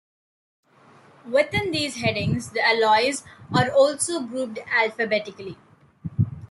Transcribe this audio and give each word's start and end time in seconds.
Within 1.29 1.69
these 1.69 1.97
headings, 1.97 2.49
the 2.49 2.65
alloys 2.65 3.23
are 3.53 3.69
also 3.71 4.21
grouped 4.23 4.57
alphabetically. 4.75 5.59